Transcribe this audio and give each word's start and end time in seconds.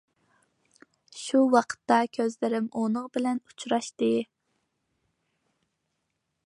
شۇ 1.23 1.41
ۋاقىتتا 1.55 1.97
كۆزلىرىم 2.17 2.71
ئۇنىڭ 2.81 3.07
بىلەن 3.19 3.43
ئۇچراشتى. 3.43 4.13